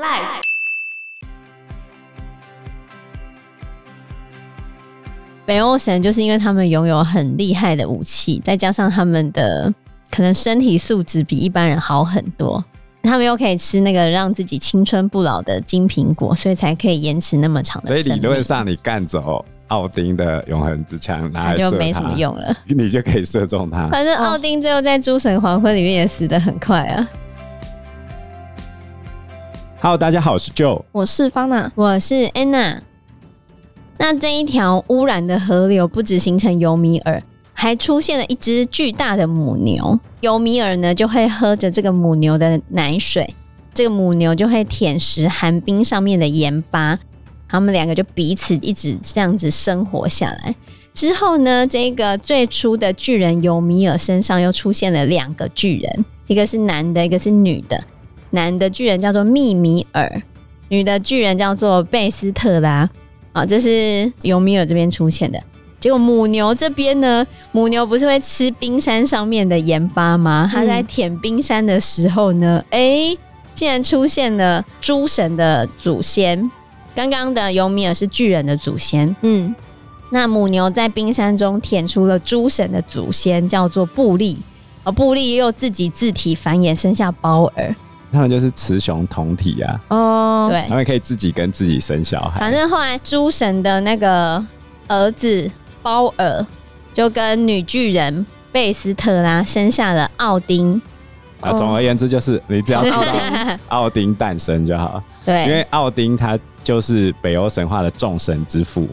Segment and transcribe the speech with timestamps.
[0.00, 0.40] Life。
[5.44, 9.70] 北欧神就是因为他们拥有很厉害的武器，再加上他们的
[10.10, 12.64] 可能身体素质比一般人好很多，
[13.02, 17.88] 他们又可以吃那个让自己青春不老的金苹果，所以才可以延迟那么长的。
[17.88, 23.90] 所以理论上，你干走奥丁的永恒之枪，那就没什么用了， 你就可以射中他。
[23.90, 27.06] 反正奥丁最后在诸神黄昏里面也死得很快啊。
[29.84, 32.78] Hello，大家好，我是 Joe，我是方娜，我是 Anna。
[33.98, 37.20] 那这一条污染的河流不止形成尤米尔，
[37.52, 39.98] 还出现了一只巨大的母牛。
[40.20, 43.34] 尤米尔呢就会喝着这个母牛的奶水，
[43.74, 46.96] 这个母牛就会舔食寒冰上面的盐巴。
[47.48, 50.54] 他们两个就彼此一直这样子生活下来。
[50.94, 57.82] 之后呢，这个最初的巨人尤米尔身上又出现了两个巨人，一个是男的，一个是女的。
[58.32, 60.22] 男的巨人叫做密米尔，
[60.68, 62.90] 女的巨人叫做贝斯特拉。
[63.32, 65.42] 啊，这是尤米尔这边出现的。
[65.80, 70.48] 结果母牛这边呢，母牛不是会吃冰山上面的盐巴吗？
[70.52, 73.18] 它在舔冰山的时候呢，哎、嗯，
[73.54, 76.50] 竟然出现了诸神的祖先。
[76.94, 79.54] 刚刚的尤米尔是巨人的祖先，嗯，
[80.10, 84.42] 那母牛在冰山中舔出了诸神的祖先，叫做布利。
[84.84, 87.74] 而布利又自己自体繁衍，生下包尔。
[88.12, 92.38] 他们就是雌雄同体、啊，哦，对，他们可以自己跟自己生小孩。
[92.38, 94.44] 反正后来诸神的那个
[94.86, 95.50] 儿子
[95.82, 96.46] 包尔
[96.92, 100.80] 就跟女巨人贝斯特拉生下了奥丁。
[101.40, 103.02] 啊，总而言之就是你只要知道
[103.68, 105.02] 奥丁诞生就好。
[105.24, 108.86] 对，因为奥丁他就是北欧神话的众神之父。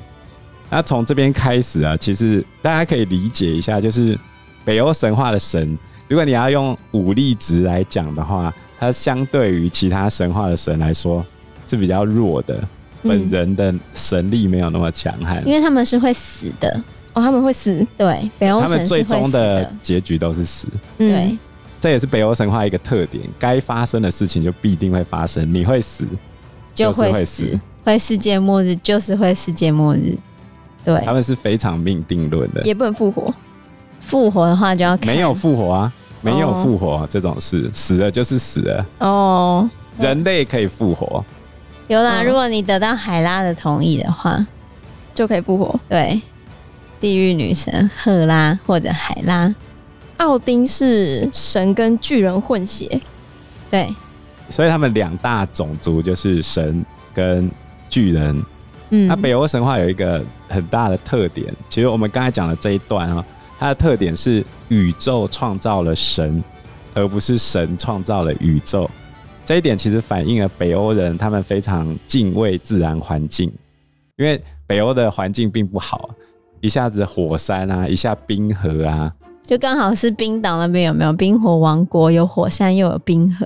[0.70, 4.18] 那从这边开始啊，其实大家可以理解一下，就是
[4.64, 8.54] 北欧神话的神，如果你要用武力值来讲的话。
[8.80, 11.26] 它相对于其他神话的神来说
[11.68, 12.58] 是比较弱的，
[13.04, 16.82] 本人的神力没有那么强悍，因为他们是会死的。
[17.14, 19.74] 哦，他们会死，对，北欧神是会死的，他们最终的。
[19.82, 20.68] 结局都是死，
[20.98, 21.38] 对，
[21.80, 26.08] 这也是北欧神话一个特点，该发生的事情就必定会发生，你会死
[26.74, 30.16] 就会死，会世界末日就是会世界末日，
[30.86, 33.34] 对，他们是非常命定论的，也不能复活，
[34.00, 35.92] 复活的话就要看没有复活啊。
[36.22, 37.74] 没有复活这种事，oh.
[37.74, 38.86] 死了就是死了。
[39.00, 40.06] 哦，oh.
[40.06, 41.24] 人类可以复活，
[41.88, 42.22] 有啦。
[42.22, 44.46] 如果你得到海拉的同意的话，
[45.14, 45.80] 就可以复活。
[45.88, 46.22] 对，
[47.00, 49.54] 地狱女神赫拉或者海拉。
[50.18, 53.02] 奥丁是神跟巨人混血，
[53.72, 53.88] 对，
[54.50, 57.50] 所以他们两大种族就是神跟
[57.90, 58.44] 巨人。
[58.90, 63.24] 嗯，那北欧神话有一个很大的特点，其实我们刚才讲的这一段啊。
[63.60, 66.42] 它的特点是宇宙创造了神，
[66.94, 68.90] 而不是神创造了宇宙。
[69.44, 73.52] 这一点其实反映了北欧人他们非常敬畏自然环境，
[74.16, 76.10] 因为北欧的环境并不好，
[76.62, 83.46] 一下子火山啊，一下冰河啊，就刚好是冰岛那边有没有冰火王国，有火山又有冰河，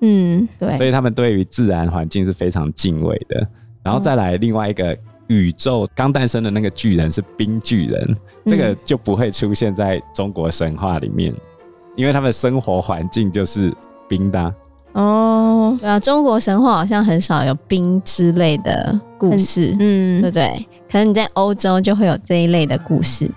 [0.00, 3.46] 嗯，对，所以他们对于自然环境是非常敬畏的。
[3.82, 4.96] 然后再来另外一个。
[5.30, 11.32] 宇宙刚诞生的那个巨人是冰巨人，这个就不会出现在中国神话里面，
[11.94, 13.72] 因为他们生活环境就是
[14.08, 14.54] 冰的。
[14.94, 20.66] 哦，对啊，中国神话好像很少有冰之类的故事，嗯，对不对？
[20.90, 23.30] 可能你在欧洲就会有这一类的故事，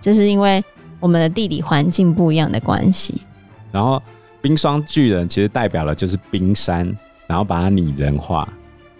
[0.00, 0.60] 这是因为
[0.98, 3.22] 我们的地理环境不一样的关系。
[3.70, 4.02] 然后
[4.42, 6.92] 冰霜巨人其实代表的就是冰山，
[7.28, 8.52] 然后把它拟人化。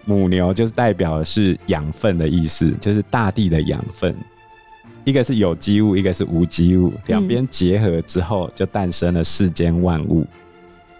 [0.08, 4.14] 母牛就是代表的是养分的意思，就是大地的养分。
[5.04, 10.26] 一个是有机物，一个是无机物，两边结合之后就诞生了世间万物，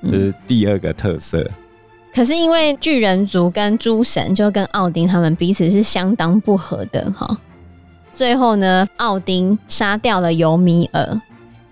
[0.02, 1.50] 这、嗯、是第二个特色。
[2.14, 7.38] 可是因为巨人族跟诸神就跟奥丁他们彼此是相当不合的哈。
[8.14, 11.20] 最后呢，奥丁杀掉了尤米尔。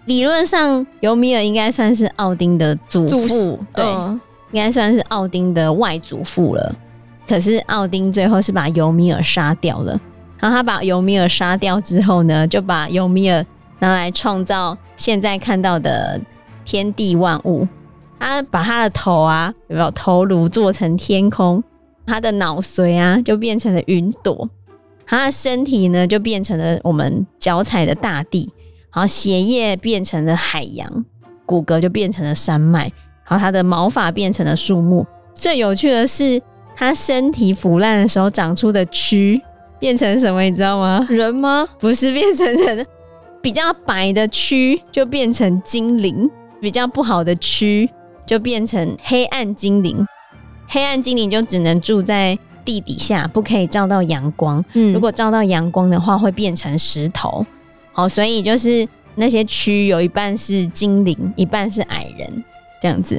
[0.07, 4.21] 理论上，尤米尔应该算是奥丁的祖父，祖对，嗯、
[4.53, 6.75] 应该算是奥丁的外祖父了。
[7.29, 10.01] 可是奥丁最后是把尤米尔杀掉了，
[10.39, 13.45] 然后他把尤米尔杀掉之后呢，就把尤米尔
[13.81, 16.21] 拿来创造现在看到的
[16.65, 17.67] 天地万物。
[18.19, 21.63] 他把他的头啊，有没有头颅做成天空？
[22.07, 24.49] 他的脑髓啊，就变成了云朵。
[25.05, 28.53] 他的身体呢，就变成了我们脚踩的大地。
[28.95, 31.05] 然后血液变成了海洋，
[31.45, 32.91] 骨骼就变成了山脉。
[33.29, 35.05] 然后他的毛发变成了树木。
[35.35, 36.41] 最有趣的是。
[36.77, 39.41] 他身体腐烂的时候长出的蛆
[39.79, 40.43] 变成什么？
[40.43, 41.05] 你知道吗？
[41.09, 41.67] 人吗？
[41.81, 42.87] 不是变成人，
[43.41, 46.31] 比较白的蛆就变成精灵，
[46.61, 47.89] 比较不好的蛆
[48.27, 50.07] 就变成黑暗精灵。
[50.69, 54.63] 黑暗精灵就只能住在地底下，不可以照到阳光。
[54.75, 57.47] 嗯，如果照到阳光的话，会变成石头。
[57.93, 62.45] 好，所以就是那些蛆有一半是精灵，一半是矮人，
[62.83, 63.17] 这样子。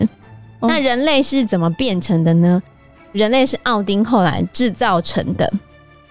[0.59, 2.61] 哦、那人类是怎么变成的呢？
[3.11, 5.51] 人类是奥丁后来制造成的。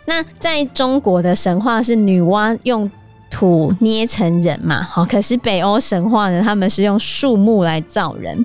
[0.04, 2.90] 那在中国的神话是女娲用
[3.30, 4.82] 土捏成人嘛？
[4.82, 8.44] 好，可是北欧神话呢，他们是用树木来造人，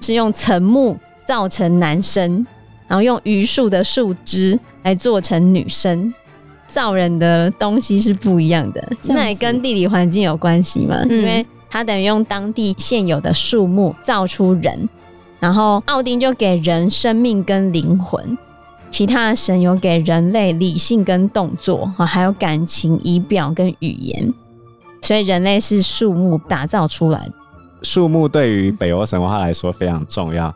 [0.00, 0.96] 是用层木
[1.26, 2.46] 造成男生，
[2.86, 6.12] 然后用榆树的树枝来做成女生。
[6.68, 11.00] 造人的东西是不一样的，那也跟地理环境有关系嘛？
[11.08, 14.88] 因为它等于用当地现有的树木造出人。
[15.44, 18.38] 然后奥丁就给人生命跟灵魂，
[18.88, 24.32] 其他的神有给人类理性跟动作，还有感情、仪表跟语言。
[25.02, 27.32] 所以人类是树木打造出来的。
[27.82, 30.50] 树木对于北欧神话来说非常重要，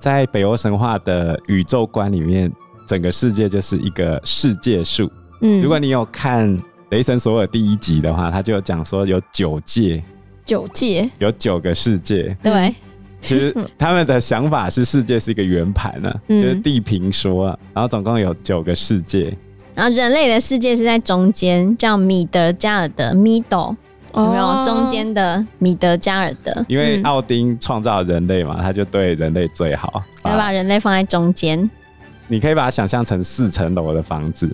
[0.00, 2.50] 在北欧神话的宇宙观里面，
[2.88, 5.08] 整个世界就是一个世界树。
[5.40, 6.52] 嗯，如果你有看
[6.88, 10.02] 《雷神索尔》第一集的话，他就讲说有九界，
[10.44, 12.74] 九界有九个世界，对。
[13.22, 19.36] 其实他们的想法是世界是一个圆盘呢，嗯、就是地平说，然后总共有九个世界，
[19.74, 23.76] 然后人类的世界是在中间，叫米德加尔德 （Middle），
[24.14, 24.64] 有没有？
[24.64, 31.70] 中间的米德加尔德，因为奥丁创造人类嘛，他就对人类最好，要把人类放在中间。
[32.26, 34.48] 你可以把它想象成四层楼的房子，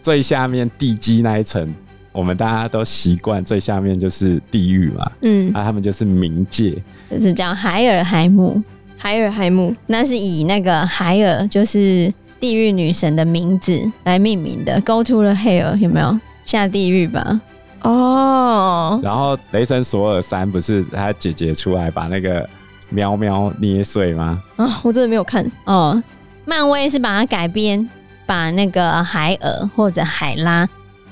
[0.00, 1.74] 最下面地基那一层。
[2.16, 8.62] 我们大家都习惯最下面就是地狱嘛，嗯，啊，他们就是冥界，就是叫海尔海姆，
[8.96, 12.10] 海尔海姆，那是以那个海尔就是
[12.40, 16.18] 地狱女神的名字来命名的，Go to the hell 有没有？
[16.42, 17.38] 下地狱吧？
[17.82, 22.48] 哦，然后雷神索尔三不是他姐姐出来把那个
[22.88, 24.42] 喵喵捏碎吗？
[24.56, 25.44] 啊，我真的没有看。
[25.64, 26.02] 哦，
[26.46, 27.86] 漫威是把它改编，
[28.24, 30.66] 把那个海尔或者海拉。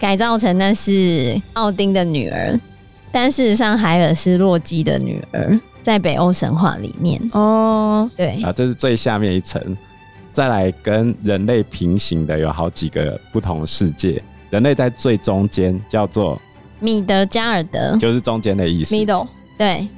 [0.04, 2.60] 改造成那是奥丁的女儿，
[3.10, 7.18] 但事实上海尔是洛基的女儿，在北欧神话里面。
[7.32, 8.38] 哦，对。
[8.42, 9.58] 啊，这是最下面一层，
[10.30, 16.38] 再来跟人类平行的有好几个不同世界，人类在最中间叫做
[16.80, 19.26] 米德加尔德，就是中间的意思，middle，
[19.56, 19.88] 对，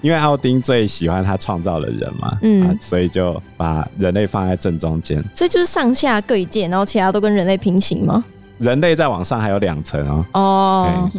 [0.00, 8.24] 因为奥丁最喜欢他创造的人嘛，嗯、啊，所以就把人类放在正中间，所以就是上下各一界，然后其他都跟人类平行吗？
[8.60, 10.26] 人类再往上还有两层哦。
[10.34, 11.10] 哦，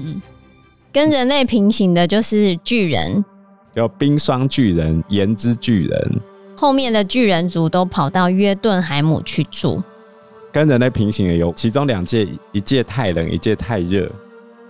[0.91, 3.25] 跟人类平行的就是巨人，
[3.73, 6.21] 有冰霜巨人、炎之巨人。
[6.55, 9.81] 后面的巨人族都跑到约顿海姆去住。
[10.51, 14.07] 跟人类平行的有其中两界，一界太冷，一界太热。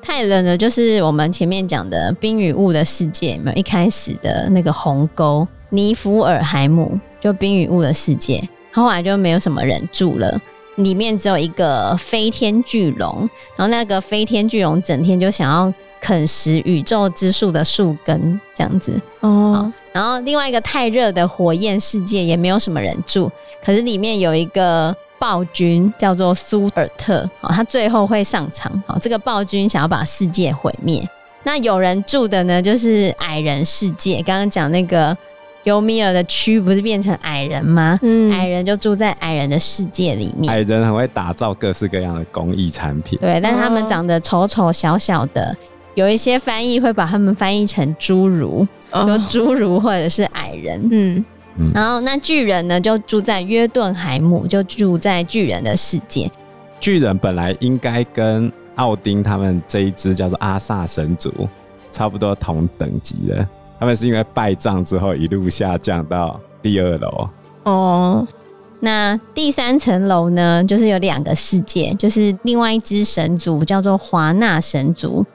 [0.01, 3.57] 太冷的，就是我们前面讲的冰与雾的世界，有没有？
[3.57, 10.39] 一开始的那个鸿沟尼福尔海姆，就冰与雾的世界，后来就没有什么人住了。
[10.83, 19.71] 里面只有一个飞天巨龙，然后那个飞天巨龙整天就想要啃食宇宙之树的树根，这样子哦。
[19.93, 23.31] 然后另外一个太热的火焰世界也没有什么人住，
[23.63, 28.71] 可是里面有一个暴君叫做苏尔特，他最后会上场。
[28.99, 31.07] 这个暴君想要把世界毁灭。
[31.43, 34.17] 那有人住的呢，就是矮人世界。
[34.23, 35.17] 刚刚讲那个。
[35.63, 37.99] 尤米尔的区不是变成矮人吗？
[38.01, 40.51] 嗯，矮人就住在矮人的世界里面。
[40.51, 43.19] 矮人很会打造各式各样的工艺产品。
[43.19, 45.55] 对，但他们长得丑丑小小的，
[45.93, 50.87] 有一些翻译会把他们翻译成侏儒，说侏儒或者是矮人。
[50.91, 51.25] 嗯
[51.57, 51.71] 嗯。
[51.75, 56.29] 然后那巨人呢，就住在约顿海姆，就住在巨人的世界。
[56.79, 61.31] 巨人本来应该跟奥丁他们这一支叫做阿萨神族
[61.91, 63.47] 差不多同等级的。
[63.81, 67.27] 他们是因为败仗之后一路下降到第二楼
[67.63, 68.27] 哦。
[68.79, 75.25] 那第三层楼呢，就是有两个世界，就是另外一支神族叫做华纳神族，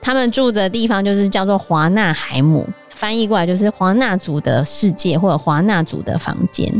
[0.00, 6.72] 他们住的地方就是叫做华纳海姆，翻译过来就是华纳族的世界或者华纳族的房间。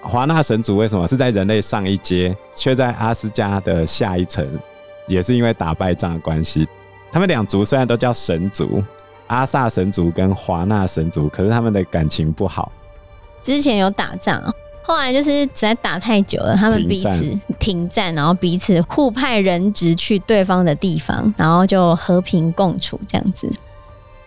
[0.00, 4.46] 华纳神族为什么是在人类上一阶，却在阿斯加的下一层？
[5.08, 6.68] 也是因为打败仗的关系。
[7.10, 8.80] 他们两族虽然都叫神族。
[9.28, 12.70] 阿萨神族跟华纳神族，可是他们的感情不好。
[13.42, 14.42] 之前有打仗，
[14.82, 23.50] 后来就是实在打太久了，他们彼此停战，然后彼此互派人质去对方的地方，然后就和平共处这样子。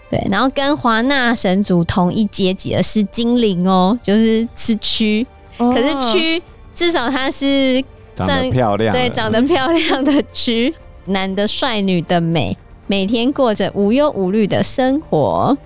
[0.09, 5.25] 对，然后跟华纳神族同一阶级的是精灵哦，就是是蛆，
[5.57, 6.41] 哦、可是蛆
[6.73, 7.83] 至少它是
[8.13, 10.73] 长得漂亮，对，长得漂亮的蛆，
[11.05, 12.57] 男的帅，女的美。
[12.87, 15.57] 每天过着无忧无虑的生活，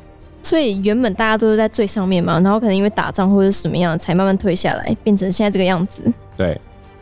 [0.41, 6.01] 所以原本大家都是在最上面嘛，然后可能因为打仗或者什么样，才慢慢退下来，变成现在这个样子。
[6.37, 6.59] 对，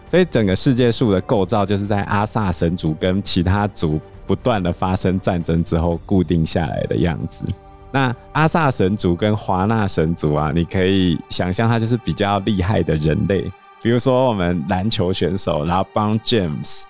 [0.10, 7.46] 所以整个世界树的构造就是在阿萨神族跟其他族不断的发生战争之后固定下来的样子。
[7.92, 13.50] 那阿萨神族跟华纳神族啊，你可以想象它就是比较厉害的人类，
[13.82, 16.84] 比如说我们篮球选手 LeBron James，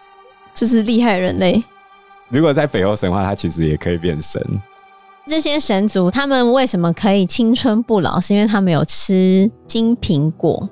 [0.53, 1.63] 就是厉害的人类。
[2.29, 4.41] 如果在北欧神话，它其实也可以变神。
[5.25, 8.19] 这些神族他们为什么可以青春不老？
[8.19, 10.69] 是因为他们有吃金苹果，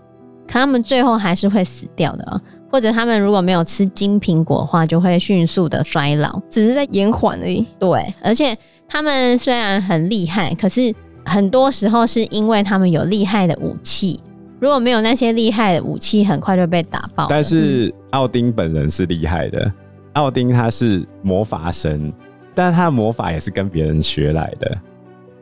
[0.47, 2.41] 可他们最后还是会死掉的。
[2.71, 7.65] 或者他们如果没有吃金苹果的话，就会迅速的衰老，只是在延缓而已。
[7.79, 8.57] 对，而且
[8.87, 10.93] 他们虽然很厉害，可是
[11.23, 14.19] 很多时候是因为他们有厉害的武器。
[14.59, 17.27] 如果没有那些厉害的武器，很快就被打爆。
[17.29, 19.71] 但是奥丁本人是厉害的，
[20.15, 22.11] 奥丁他是魔法神。
[22.57, 24.77] 但他的魔法也是跟别人学来的。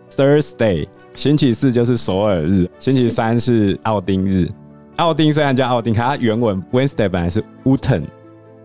[0.09, 4.49] Thursday，星期四就是首尔日，星期三是奥丁日。
[4.95, 8.01] 奥丁虽然叫奥丁，可它原文 Wednesday 本来是 Wooten，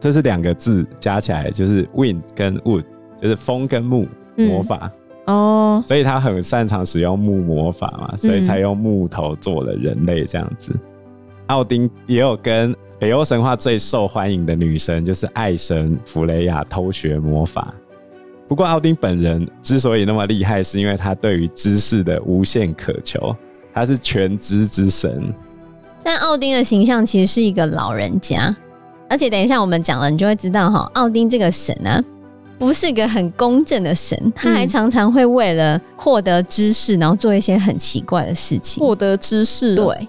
[0.01, 2.85] 这是两个字加起来就是 Wind 跟 Wood，
[3.21, 4.91] 就是风跟木魔法
[5.27, 5.83] 哦。
[5.87, 10.75] 所以他很擅长使用木魔法嘛，所以才用木头做了人类这样子。
[11.49, 17.73] 奥丁也有跟北欧神话最受欢迎的女神，就是爱神弗雷亚偷学魔法。
[18.49, 23.37] 不过，奥丁本人之所以那么厉害，是因为他对于知识的无限渴求，
[23.73, 25.33] 他是全知之神。
[26.03, 28.55] 但奥丁的形象其实是一个老人家，
[29.09, 32.05] 而且等一下我们讲了，你就会知道哈，奥丁这个神呢、啊，
[32.59, 38.85] 不是一个很公正的神，他还常常会为了获得知识，然后做一些很奇怪的事情。
[38.85, 40.09] 获得知识，对，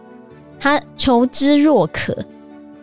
[0.60, 2.18] 他求知若渴。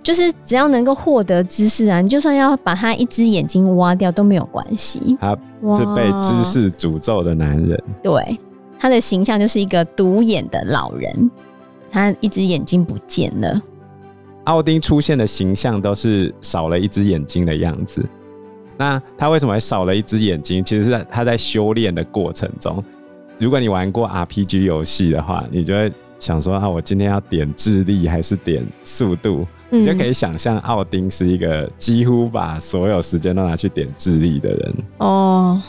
[0.07, 5.19] 就是只要能够获得知识啊，你就算要把他一只眼睛挖掉都没有关系。
[5.21, 5.33] 他
[5.77, 7.83] 是被知识诅咒的男人。
[8.05, 8.39] 对，
[8.79, 11.29] 他的形象就是一个独眼的老人，
[11.91, 13.61] 他一只眼睛不见了。
[14.45, 18.09] 奥丁出现的形象都是少了一只眼睛的样子。
[18.79, 20.63] 那他为什么会少了一只眼睛？
[20.63, 22.81] 其实是他在修炼的过程中。
[23.39, 29.45] 如果你玩过 RPG 游戏的话，你就会想说啊，我今天要点智力还是点速度？
[29.71, 34.75] 你就可以想象，奥丁是一个几乎把所有时间都拿去点智力的人。
[34.99, 35.61] 哦，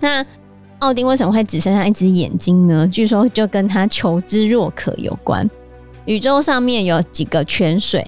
[0.00, 0.24] 那
[0.78, 2.88] 奥丁为什么会只剩下一只眼睛呢？
[2.88, 5.48] 据说就跟他求知若渴有关。
[6.06, 8.04] 宇宙上面有几个泉水，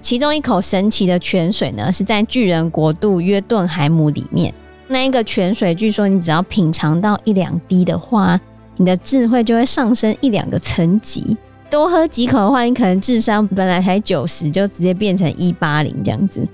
[0.00, 4.54] 其中一口神奇的泉水呢，是在巨人国度约顿海姆里面。
[4.86, 8.40] 那一个泉水，据说你只要品尝到一两滴的话，
[8.76, 11.36] 你的智慧就会上升一两个层级。
[11.70, 16.46] 多喝几口的话，你可能智商本来才九十，就直接变成一八零这样子。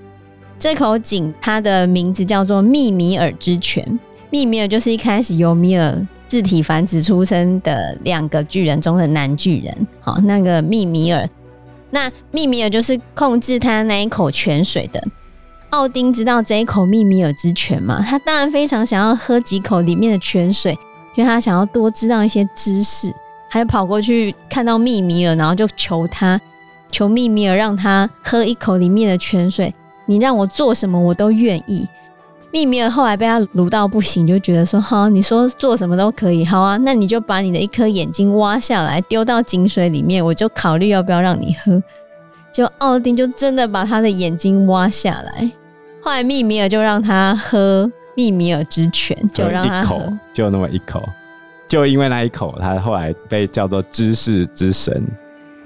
[0.59, 9.87] 这口井它的名字叫做密米尔之泉，密米尔就是一开始由米尔自体繁殖出生的两个巨人中的男巨人。
[10.01, 11.29] 好，那个密米尔，
[11.91, 15.01] 那密米尔就是控制他那一口泉水的。
[15.71, 20.77] 奥丁知道这一口密米尔之泉嘛，他当然非常想要喝几口里面的泉水，
[21.15, 23.13] 因为他想要多知道一些知识。
[23.55, 26.37] 还跑过去看到密米尔，然后就求他，
[26.91, 29.73] 求密米尔让他喝一口里面的泉水。
[30.05, 31.87] 你让我做什么，我都愿意。
[32.51, 41.81] 密米尔后来被他卢到不行，就觉得说：好，你说做什么都可以，好啊，那你就把你的一颗眼睛挖下来，丢到井水里面，我就考虑要不要让你喝。
[42.51, 45.49] 就奥丁就真的把他的眼睛挖下来。
[46.01, 51.01] 后来密米尔就让他喝密米尔之泉，就让他喝，就那么一口。
[51.75, 55.05] 就因为那一口，他后来被叫做知识之神。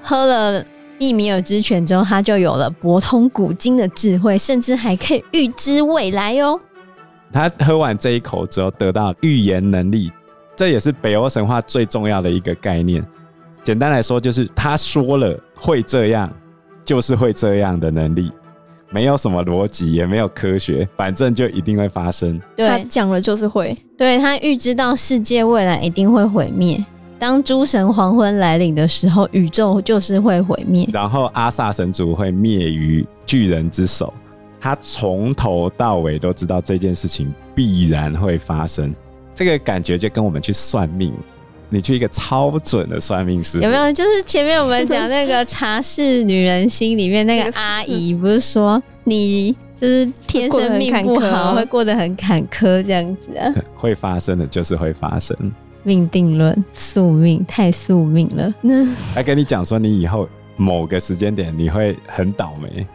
[0.02, 0.66] 喝了
[0.98, 6.60] 密米尔之泉之后，他就有了博通古今的智慧，甚至还可以预知未来哦。
[7.32, 10.12] 他喝完这一口之后，得到预言能力，
[10.56, 13.06] 这也是北欧神话最重要的一个概念。
[13.62, 16.28] 简单来说，就是他说了会这样，
[16.84, 18.32] 就是会这样的能力。
[18.92, 22.42] 没有什么逻辑，也没有科学，反正就一定会发生。
[22.56, 23.78] 对，他讲了就是会。
[23.98, 26.84] 对，他预知到世界未来一定会毁灭。
[27.20, 30.88] 当诸神黄昏来临的时候，宇宙就是会毁灭。
[30.92, 34.14] 然后阿萨神族会灭于巨人之手。
[34.62, 38.94] 他从头到尾都知道这件事情必然会发生。
[39.34, 41.14] 这个感觉就跟我们去算命。
[41.70, 43.92] 你去一个超准的算命师，有没有？
[43.94, 53.54] 就是前面我们讲那个茶室女人心里面那个阿姨，不是说你就是天生命不好，会过得很坎坷这样子啊？
[53.76, 55.36] 会发生的就是会发生，
[55.84, 58.54] 命定论，宿命，太宿命了。
[58.62, 58.84] 那
[59.16, 62.86] 来跟你讲说，你以后某个时间点你会很倒霉，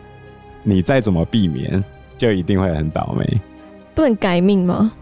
[0.62, 1.83] 你再怎么避免，
[2.19, 3.40] 就一定会很倒霉。
[3.95, 4.93] 不能改命吗？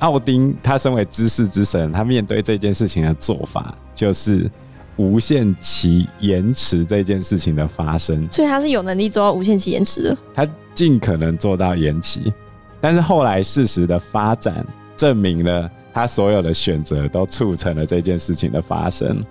[0.00, 4.50] 奥丁他身为知识之神，他面对这件事情的做法就是
[4.96, 8.26] 无限期延迟这件事情的发生。
[8.30, 10.16] 所以他是有能力做到无限期延迟的。
[10.34, 12.32] 他尽可能做到延期，
[12.80, 14.64] 但是后来事实的发展
[14.96, 19.22] 证明了他所有的选择都促成了这件事情的发生。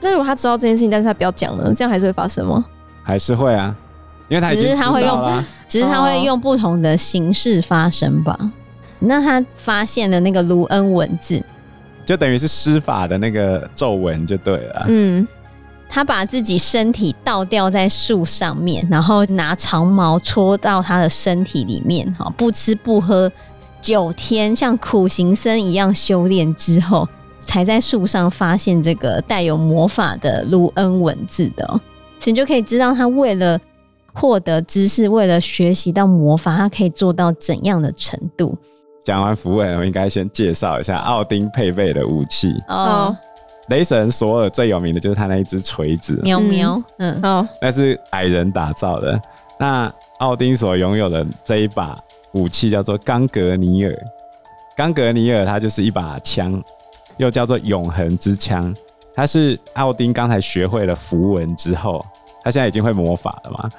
[0.00, 1.72] 那如果他知道这件事情，但是他不要讲了？
[1.72, 2.64] 这样还是会发生吗？
[3.02, 3.74] 还是会啊，
[4.28, 8.52] 因为他已经知道了，只是他会用，只是他会用不同的形式发生吧。
[8.98, 11.42] 那他发现的那个卢恩文字，
[12.04, 14.84] 就等于是施法的那个咒文就对了。
[14.88, 15.26] 嗯，
[15.88, 23.30] 他把自己身体倒吊在树上面，然后拿长矛戳到他的身体里面，哈，不吃不喝
[23.80, 27.08] 九天，像苦行僧一样修炼之后，
[27.40, 31.66] 才在树上发现这个带有魔法的卢恩文字的。
[32.18, 33.60] 所以你就可以知道，他为了
[34.12, 38.56] 获得知识，为了学习到魔法，他可以做到怎样的程度。
[39.06, 42.52] 讲完符文，我应该先介绍一下奥丁配备的武器。
[42.66, 43.16] 哦，
[43.68, 46.82] 雷神索尔最有名的就是他那一只锤子，喵喵。
[46.98, 49.16] 嗯，哦，那是矮人打造的。
[49.60, 51.96] 那奥丁所拥有的这一把
[52.32, 53.96] 武器叫做冈格尼尔。
[54.76, 56.60] 冈格尼尔它就是一把枪，
[57.16, 58.74] 又叫做永恒之枪。
[59.14, 62.04] 它是奥丁刚才学会了符文之后，
[62.42, 63.70] 他现在已经会魔法了嘛？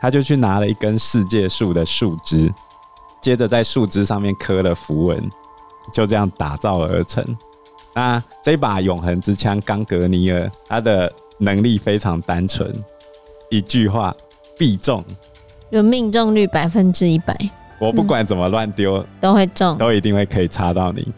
[0.00, 2.52] 他就去拿了一根世界树的树枝。
[3.26, 5.20] 接着在树枝上面刻了符文，
[5.92, 7.24] 就这样打造而成。
[7.92, 12.72] 那这把永恒之枪冈格尼尔，它的能力非常单纯，
[13.50, 14.14] 一句话
[14.56, 15.04] 必中，
[15.70, 17.36] 有命中率百分之一百。
[17.80, 21.12] 我不管怎么乱丢，都会中，都一定会可以插到你，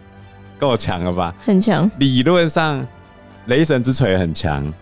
[0.59, 1.35] 够强了吧？
[1.45, 1.91] 很强。
[1.99, 2.87] 理论上，
[3.49, 4.73] 雷神之锤很强，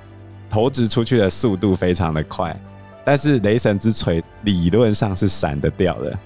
[0.48, 2.56] 投掷出去的速度非常的快，
[3.04, 6.16] 但是雷神之锤理论上是闪得掉的。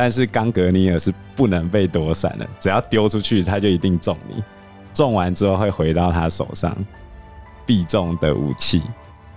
[0.00, 4.40] 但是冈格尼尔是不能被躲闪的，只要丢出去，他就一定中你。
[4.94, 6.72] 中完之后会回到他手上，
[7.66, 8.80] 必中的武器。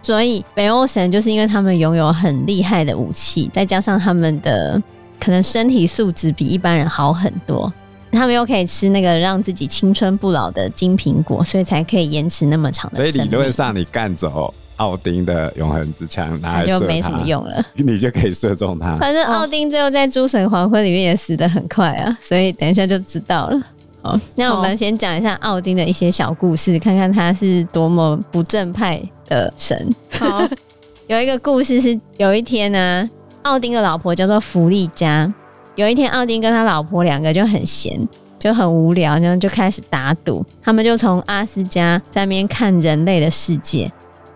[0.04, 4.80] 所以北欧神就是因为他们拥有很厉害的武器，再加上他们的
[5.20, 7.74] 可能身体素质比一般人好很多，
[8.12, 12.98] 他们又可以吃那个让自己青春不老的金苹果，所以才可以延迟那么长的。
[12.98, 14.54] 所以理论上你干走。
[14.82, 18.96] 奥丁的永恒之枪拿来射他，就没什么用了，你就可以射中他。
[18.96, 23.62] 反正奥丁最后在诸神黄昏里面也死得很快啊，所以等一下就知道了。
[24.02, 29.94] 好，那我们先讲一下奥丁的一些小故事，看看他是多么不正派的神。
[30.10, 30.44] 好，
[31.06, 33.08] 有一个故事是有一天呢，
[33.44, 35.32] 奥丁的老婆叫做弗利加。
[35.76, 37.98] 有一天，奥丁跟他老婆两个就很闲，
[38.40, 40.44] 就很无聊，然后就开始打赌。
[40.64, 43.92] 他们就从阿斯加在那边看人类的世界。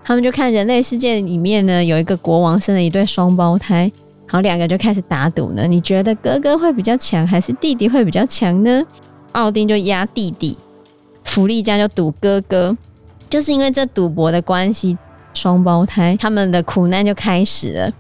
[0.08, 3.92] 他们就看人类世界里面呢，有一个国王生了一对双胞胎，
[4.28, 5.66] 然后两个就开始打赌呢。
[5.66, 8.84] 你觉得哥哥会比较强，还是弟弟会比较强呢？
[9.32, 10.56] 奥丁就压弟弟，
[11.24, 12.78] 弗利嘉就赌哥哥。
[13.32, 14.96] 就是因为这赌博的关系，
[15.34, 17.92] 双胞胎他们的苦难就开始了。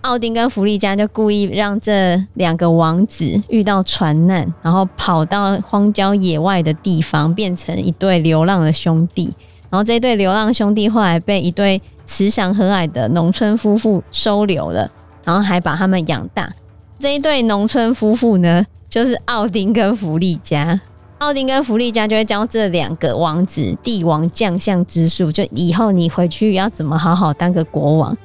[0.00, 9.34] 奥丁跟弗利嘉就故意让这两个王子遇到船难，然后跑到荒郊野外的地方，变成一对流浪的兄弟。
[9.70, 14.90] 然后这一对流浪兄弟后来被一对慈祥和蔼的农村夫妇收留了，
[15.24, 16.52] 然后还把他们养大。
[16.98, 20.80] 这一对农村夫妇呢，就是奥丁跟弗利加。
[21.18, 28.16] 奥丁跟弗利加就会教这两个王子帝王将相之术，就以后你回去要怎么好好当个国王。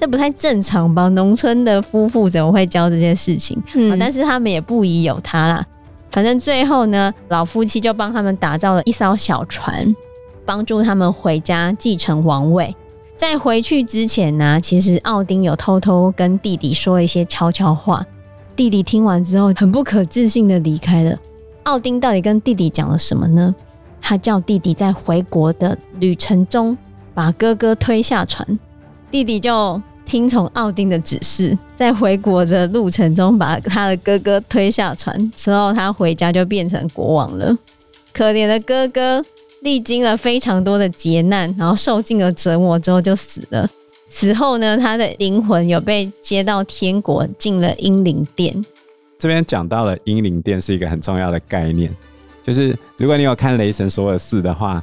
[0.00, 1.08] 这不太正常吧？
[1.08, 3.60] 农村的夫妇怎么会教这些事情？
[3.74, 5.66] 嗯，但是他们也不疑有他啦。
[6.10, 9.94] 反正最后呢，老夫妻就帮他们打造了一艘小船。
[10.48, 12.74] 帮助他们回家继承王位。
[13.14, 18.02] 在回去之前呢、其实奥丁有偷偷跟弟弟说一些悄悄话。
[18.56, 21.14] 弟弟听完之后，很不可置信的离开了。
[21.64, 23.54] 奥丁到底跟弟弟讲了什么呢？
[24.00, 26.74] 他叫弟弟在回国的旅程中
[27.12, 28.58] 把哥哥推下船。
[29.10, 37.54] 弟弟就听从奥丁的指示，在回国的路程中把他的哥哥推下船，之后他回家就变成国王了。
[38.14, 39.22] 可怜的哥哥。
[39.60, 43.68] 历经了非常多的劫难，然后受尽了折磨之后就死了。
[44.08, 48.64] 死后呢，他的灵魂有被接到天国，进了英灵殿。
[49.18, 51.94] 这边讲到了英灵殿是一个很重要的概念，
[52.42, 54.82] 就是如果你有看《雷神索尔四》的话，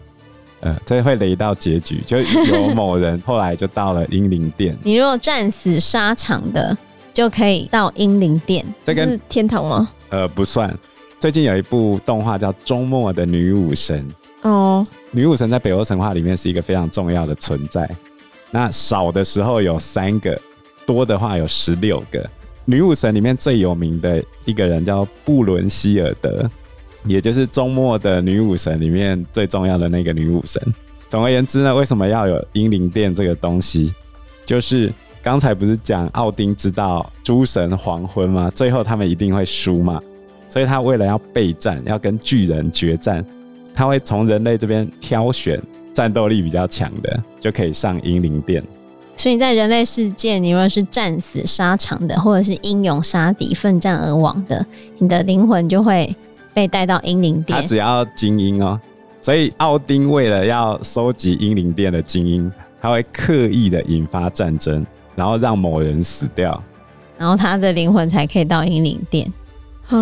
[0.60, 4.78] 呃，这会雷到结局，就有某人后来就到了英灵殿。
[4.84, 6.78] 你如果战死沙场的，
[7.14, 8.66] 就可以到英灵殿。
[8.84, 9.90] 这个是天堂吗？
[10.10, 10.72] 呃，不算。
[11.18, 14.08] 最近有一部动画叫《周末的女武神》。
[14.46, 17.90] 哦，女武神在北欧神话里面是一个非常重要的存在。
[18.52, 20.40] 那少的时候有三个，
[20.86, 22.24] 多的话有十六个。
[22.64, 26.48] 女武神里面最有名的一个人叫布伦希尔德，
[27.06, 30.62] 也就是中末的女武神里面最重要的那个女武神。
[31.10, 33.92] 总而言之呢，为什么要有英灵殿这个东西？
[34.46, 38.52] 就是刚才不是讲奥丁知道诸神黄昏吗？
[38.54, 40.00] 最后他们一定会输嘛，
[40.48, 43.26] 所以他为了要备战，要跟巨人决战，
[43.76, 45.62] 他会从人类这边挑选
[45.94, 48.64] 战斗力比较强的，就可以上英灵殿。
[49.18, 54.66] 所以在人类世界，你如果是战死沙场的，或者是英勇杀敌、奋战而亡的，
[54.98, 56.16] 你的灵魂就会
[56.54, 57.62] 被带到英灵殿。
[57.62, 58.80] 他只要精英哦。
[59.22, 64.86] 所以奥丁为了要收集英灵殿的精英，他会刻意的引发战争，
[65.16, 66.62] 然后让某人死掉，
[67.18, 69.32] 然后他的灵魂才可以到英灵殿
[69.88, 69.98] 啊！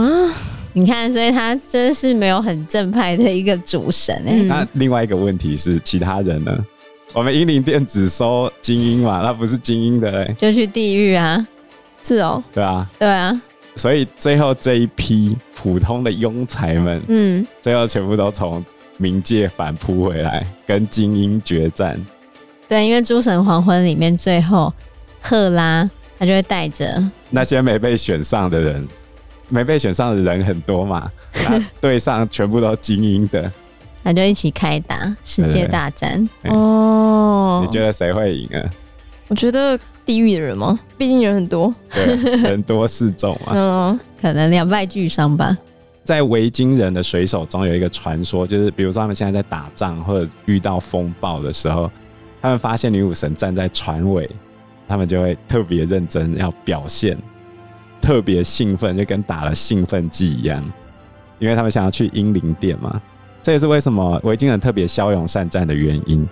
[0.74, 4.44] 你看，所以他真是没有很正派的一个主神哎、欸。
[4.44, 6.66] 那另外一个问题是，其他人呢？
[7.14, 9.22] 我们英灵殿只收精英嘛？
[9.22, 11.48] 那不是精英的嘞，就去地狱啊！
[12.02, 13.42] 是哦，对啊，对啊。
[13.76, 18.64] 所以最后这一批普通的庸才们，嗯，最后全部都从。
[19.00, 22.00] 冥界反扑回来，跟精英决战。
[22.70, 24.72] 对，因为《诸神黄昏》里面最后
[25.20, 28.88] 赫拉他就会带着那些没被选上的人，
[29.54, 31.12] 没被选上的人很多嘛，
[31.80, 33.52] 对上全部都精英的，
[34.02, 36.28] 那就一起开打世界大战。
[36.46, 38.66] 哦，你觉得谁会赢啊？
[39.28, 40.80] 我觉得地狱的人吗？
[40.98, 42.16] 毕竟人很多，对，
[42.50, 43.52] 人多势众嘛。
[43.54, 45.56] 嗯，可能两败俱伤吧。
[46.04, 51.90] 在维京人的水手中有一个传说，就是比如说他们现在在打仗或者遇到风暴的时候，
[52.42, 54.28] 他们发现女武神站在船尾，
[54.88, 57.16] 他们就会特别认真要表现，
[58.04, 60.62] 特别兴奋，就跟打了兴奋剂一样，
[61.40, 63.02] 因为他们想要去英灵殿嘛。
[63.42, 66.28] 这也是为什么维京人特别骁勇善战的原因，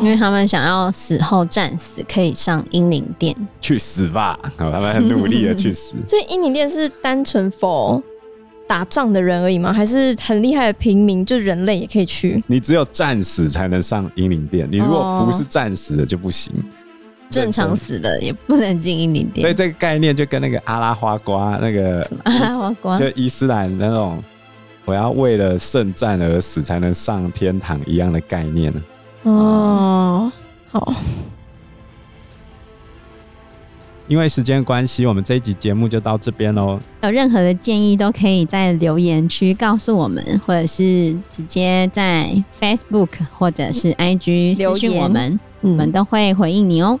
[0.00, 5.94] 因为他们想要死后战死，可以上英灵殿去死吧，他们很努力的 去死。
[6.04, 8.02] 所以英灵殿是单纯 for
[8.66, 9.72] 打仗的人而已吗？
[9.72, 12.42] 还是很厉害的平民，就人类也可以去？
[12.48, 16.52] 你只有战死才能上英灵殿，你如果不是战死的就不行。
[16.56, 16.64] 哦、
[17.34, 19.42] 正常死的也不能进英灵殿。
[19.42, 24.22] 所以这个概念就跟那个阿拉花瓜那个阿拉花瓜，就伊斯兰那种
[24.84, 28.72] 我要为了圣战而死才能上天堂一样的概念。
[29.22, 30.30] 哦，
[30.70, 30.92] 好。
[34.06, 36.78] 因为时间关系，我们这一集节目就到这边喽。
[37.04, 47.00] 有任何的建议，都可以在留言区告诉我们，或者是直接在 Facebook 或者是 IG 留言我们，我们都会回应你哦。